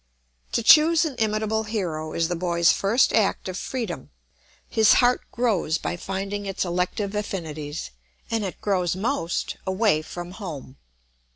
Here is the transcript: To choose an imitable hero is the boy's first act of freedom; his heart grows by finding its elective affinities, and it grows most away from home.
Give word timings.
To 0.53 0.63
choose 0.63 1.05
an 1.05 1.13
imitable 1.19 1.65
hero 1.65 2.13
is 2.13 2.27
the 2.27 2.35
boy's 2.35 2.71
first 2.71 3.13
act 3.13 3.47
of 3.47 3.55
freedom; 3.55 4.09
his 4.67 4.93
heart 4.93 5.21
grows 5.31 5.77
by 5.77 5.95
finding 5.95 6.47
its 6.47 6.65
elective 6.65 7.13
affinities, 7.13 7.91
and 8.31 8.43
it 8.43 8.59
grows 8.61 8.95
most 8.95 9.57
away 9.67 10.01
from 10.01 10.31
home. 10.31 10.77